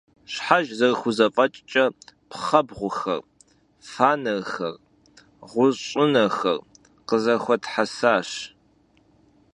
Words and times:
Şhejj 0.33 0.67
zerıxuzef'eç'ç'e 0.79 1.85
pxhebğuxer, 2.29 3.21
fanêrxer, 3.91 4.75
ğuş' 5.51 5.85
'unexer 5.97 6.57
khızexuethesaş. 7.07 8.29